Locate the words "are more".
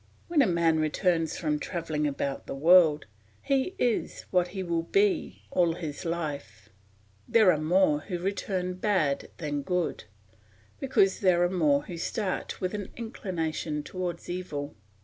7.51-7.99, 11.43-11.83